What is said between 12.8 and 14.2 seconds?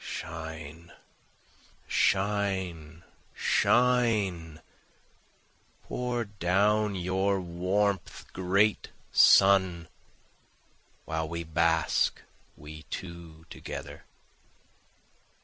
two together.